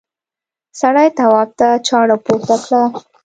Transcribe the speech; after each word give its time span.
سړي 0.79 1.07
تواب 1.17 1.49
ته 1.59 1.67
چاړه 1.87 2.17
پورته 2.25 2.55
کړه. 2.63 2.83